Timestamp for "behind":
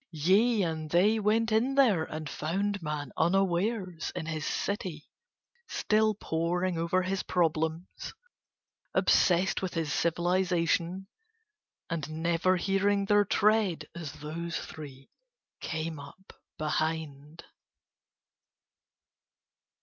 16.57-17.43